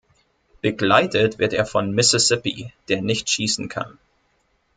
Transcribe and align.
Begleitet 0.61 1.37
wird 1.37 1.53
er 1.53 1.67
von 1.67 1.91
„Mississippi“, 1.91 2.73
der 2.89 3.03
nicht 3.03 3.29
schießen 3.29 3.69
kann. 3.69 3.99